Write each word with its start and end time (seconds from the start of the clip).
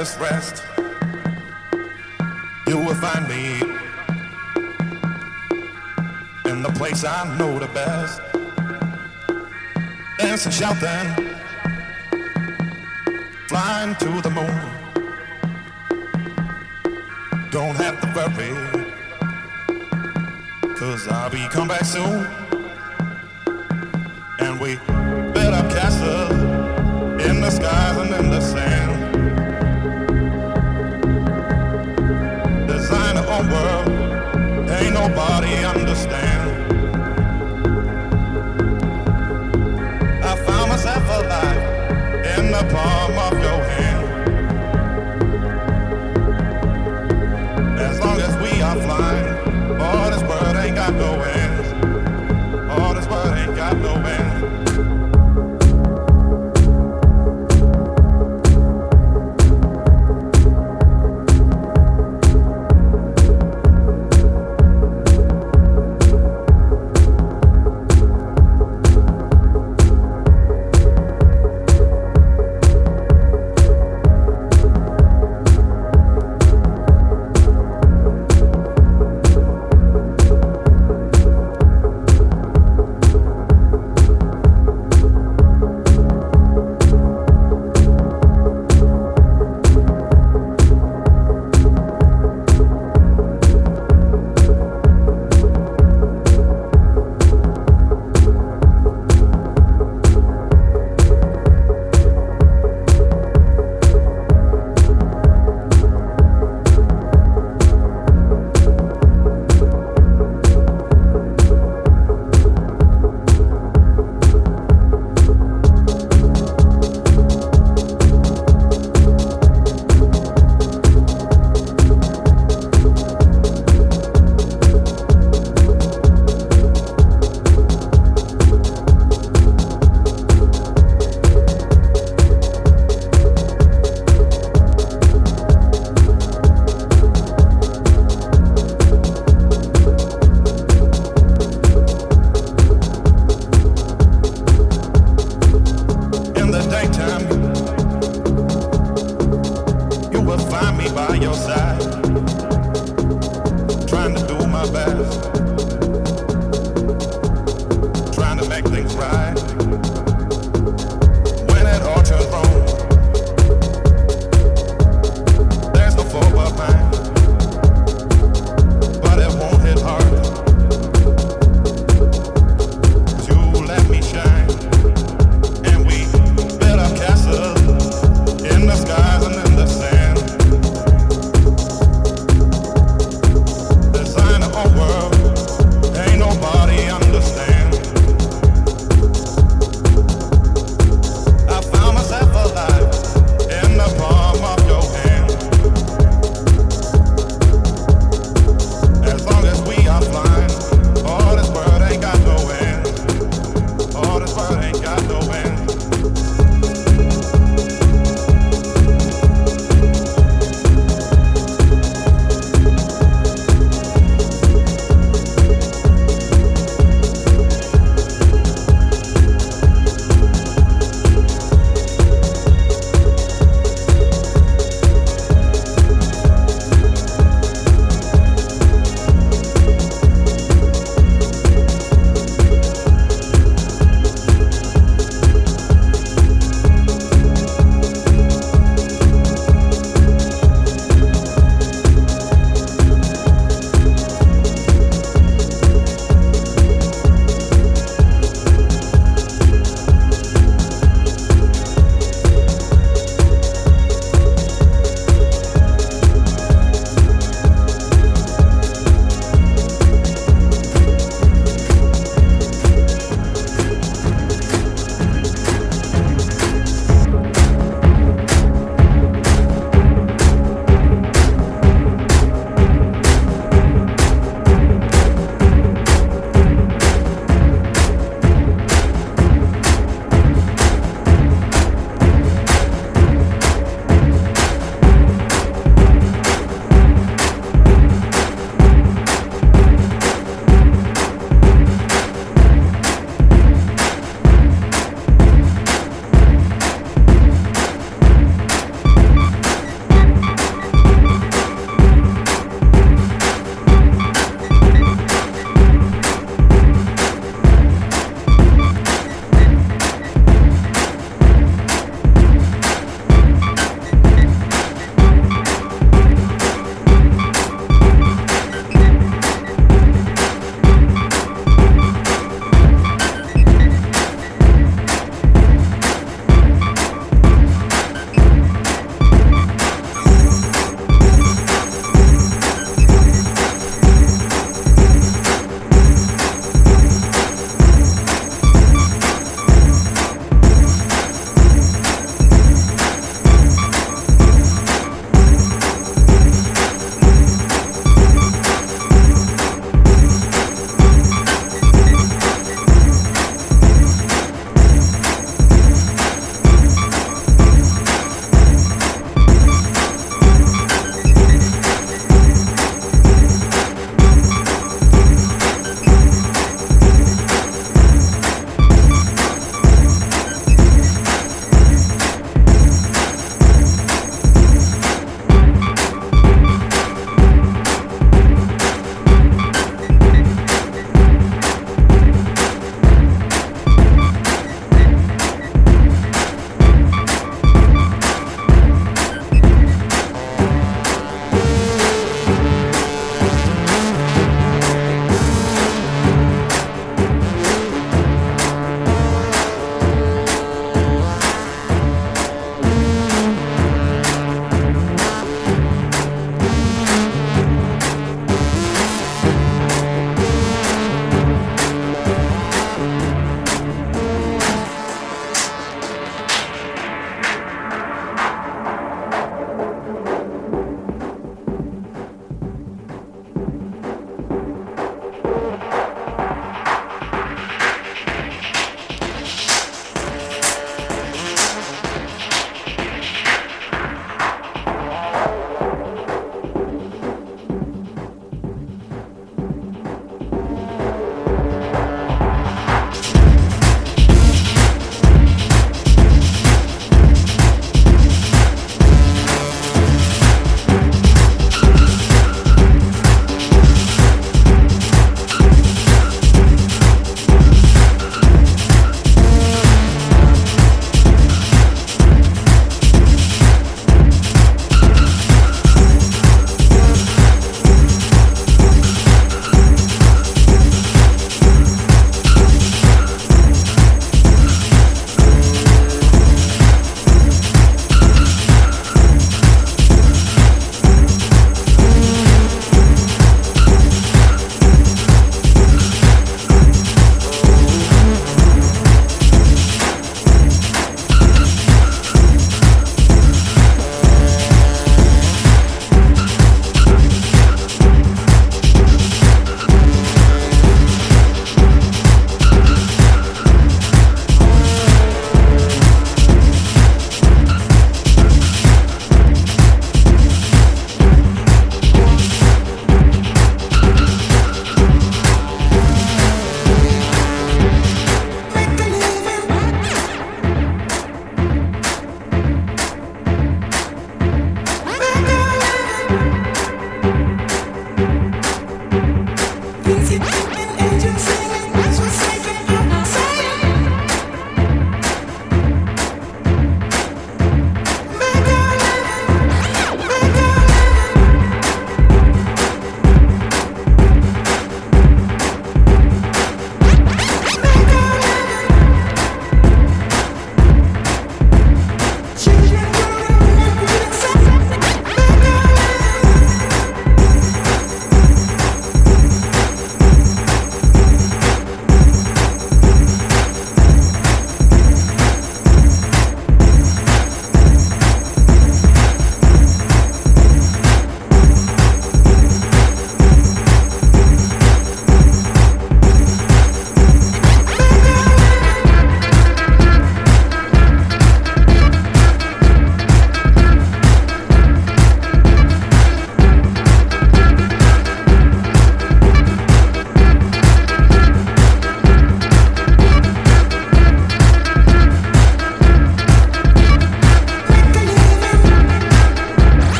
us 0.00 0.16
rest, 0.18 0.64
you 2.66 2.78
will 2.78 2.94
find 2.94 3.28
me 3.28 3.60
in 6.50 6.62
the 6.62 6.72
place 6.76 7.04
I 7.04 7.36
know 7.36 7.58
the 7.58 7.66
best. 7.74 8.22
answer 10.20 10.50
shout 10.50 10.80
then 10.80 11.36
flying 13.48 13.94
to 13.96 14.22
the 14.22 14.30
moon. 14.30 14.60
Don't 17.50 17.76
have 17.76 18.00
to 18.00 18.08
worry, 18.16 18.52
cause 20.76 21.08
I'll 21.08 21.28
be 21.28 21.46
come 21.48 21.68
back 21.68 21.84
soon. 21.84 22.26
And 24.38 24.58
we 24.58 24.76
build 25.34 25.54
up 25.60 25.70
castles 25.70 26.32
in 27.28 27.42
the 27.42 27.50
skies 27.50 27.96
and 27.98 28.14
in 28.14 28.30
the 28.30 28.40
sand. 28.40 28.89
about 35.12 35.39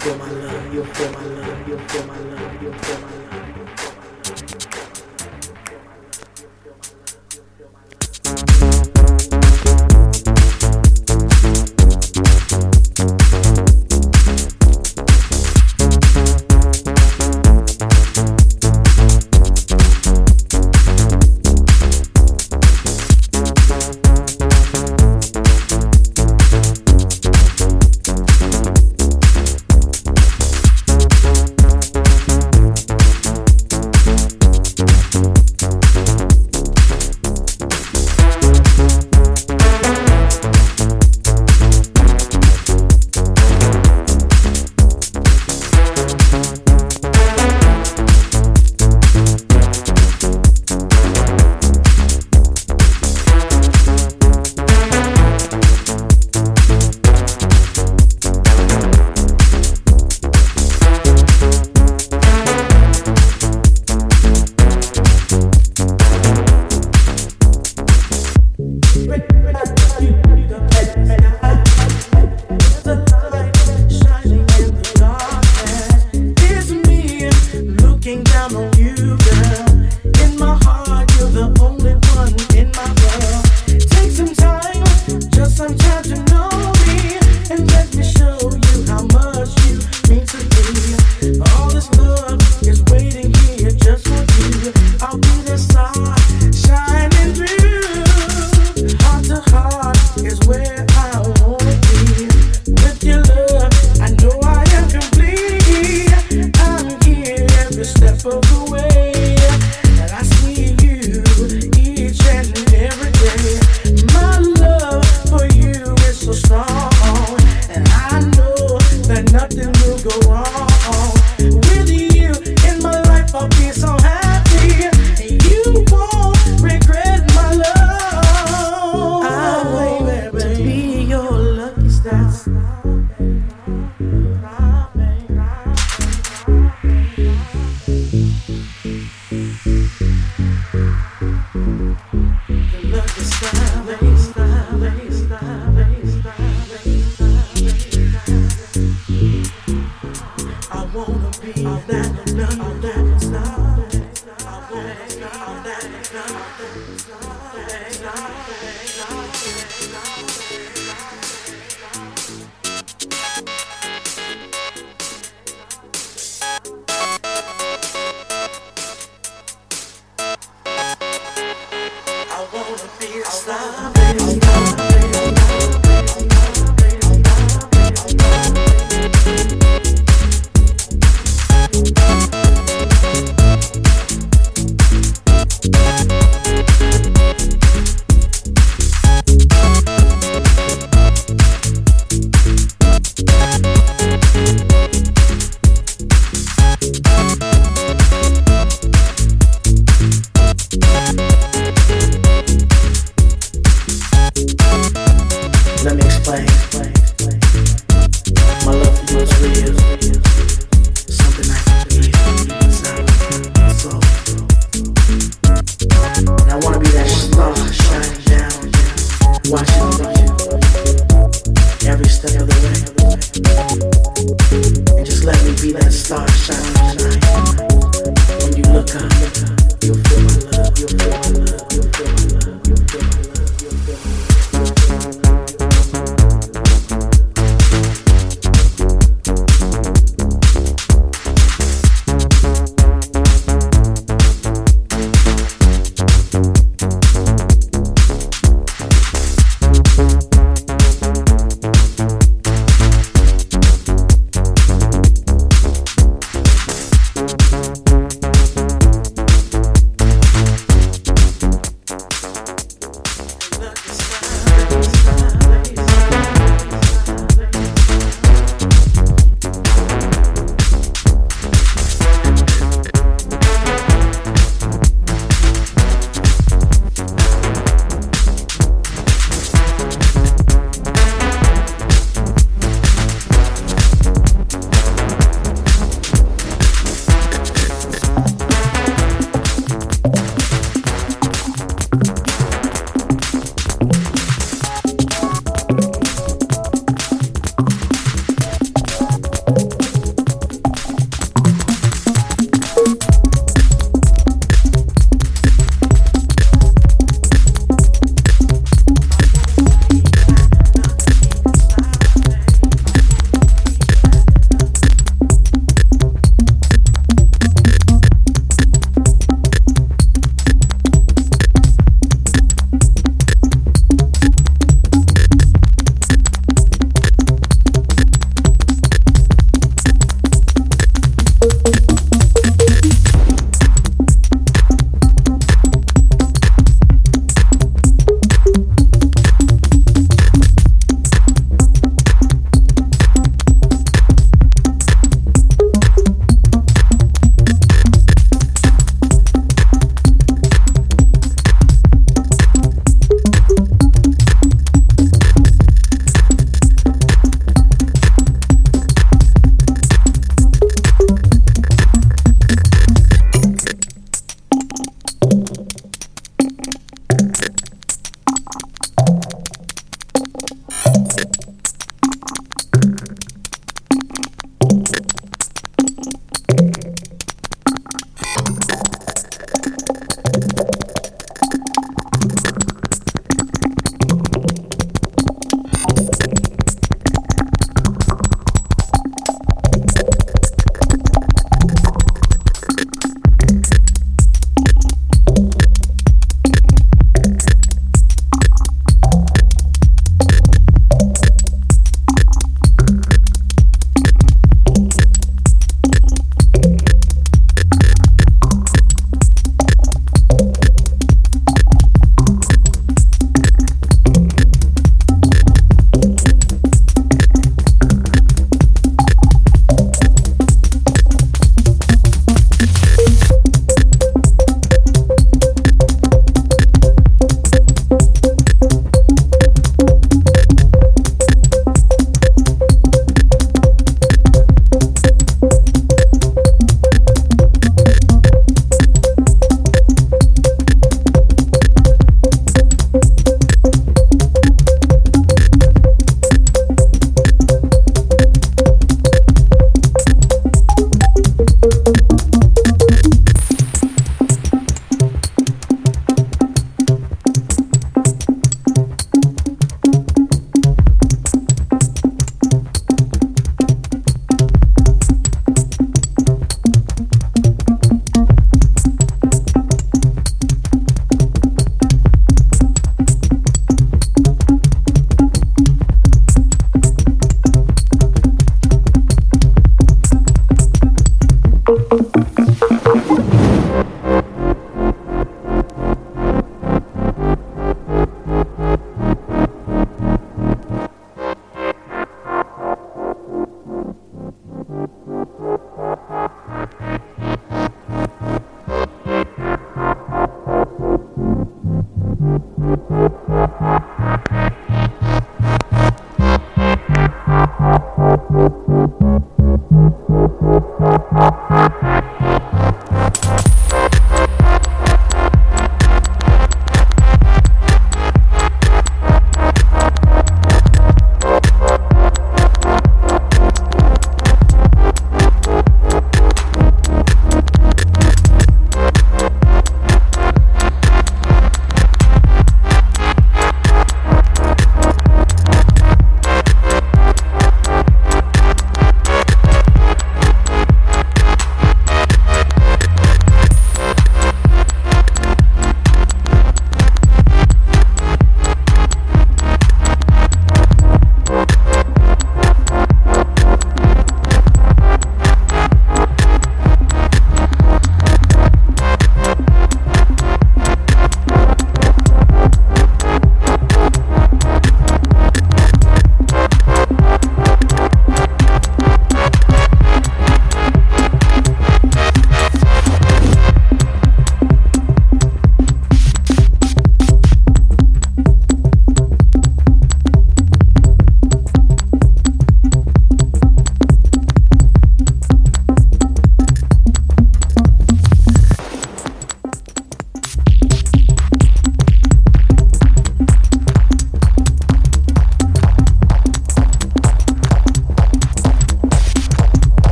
feel 0.00 0.16
my 0.16 0.30
love, 0.30 0.74
you 0.74 0.84
feel 0.84 1.12
my 1.12 1.24
love, 1.24 1.68
you 1.68 1.78
feel 1.78 2.06
my 2.06 2.18
love, 2.18 2.62
you 2.62 2.72
feel 2.72 3.00
my 3.00 3.10
love. 3.10 3.17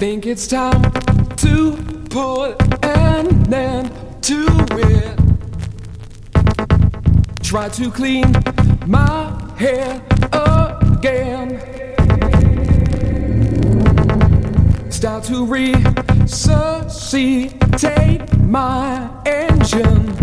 Think 0.00 0.24
it's 0.24 0.46
time 0.46 0.80
to 1.36 1.76
put 2.08 2.56
an 2.82 3.52
end 3.52 3.92
to 4.22 4.46
it. 4.70 5.18
Try 7.42 7.68
to 7.68 7.90
clean 7.90 8.32
my 8.86 9.30
hair 9.58 10.00
again. 10.32 11.60
Start 14.90 15.24
to 15.24 15.44
resuscitate 15.44 18.38
my 18.38 19.10
engine. 19.26 20.16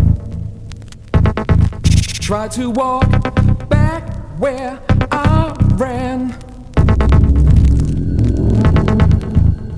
Try 2.19 2.47
to 2.47 2.71
walk 2.71 3.07
back 3.69 4.11
where 4.39 4.79
I 5.11 5.53
ran. 5.75 6.46